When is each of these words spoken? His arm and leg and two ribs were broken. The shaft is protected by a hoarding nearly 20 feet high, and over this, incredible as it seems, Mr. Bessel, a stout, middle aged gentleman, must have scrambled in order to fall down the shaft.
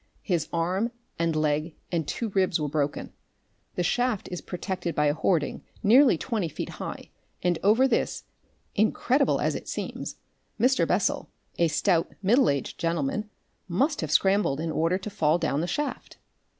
His 0.23 0.47
arm 0.51 0.89
and 1.19 1.35
leg 1.35 1.75
and 1.91 2.07
two 2.07 2.29
ribs 2.29 2.59
were 2.59 2.67
broken. 2.67 3.13
The 3.75 3.83
shaft 3.83 4.27
is 4.31 4.41
protected 4.41 4.95
by 4.95 5.05
a 5.05 5.13
hoarding 5.13 5.63
nearly 5.83 6.17
20 6.17 6.49
feet 6.49 6.69
high, 6.81 7.11
and 7.43 7.59
over 7.61 7.87
this, 7.87 8.23
incredible 8.73 9.39
as 9.39 9.53
it 9.53 9.67
seems, 9.67 10.15
Mr. 10.59 10.87
Bessel, 10.87 11.29
a 11.59 11.67
stout, 11.67 12.13
middle 12.23 12.49
aged 12.49 12.79
gentleman, 12.79 13.29
must 13.67 14.01
have 14.01 14.09
scrambled 14.09 14.59
in 14.59 14.71
order 14.71 14.97
to 14.97 15.09
fall 15.11 15.37
down 15.37 15.61
the 15.61 15.67
shaft. 15.67 16.17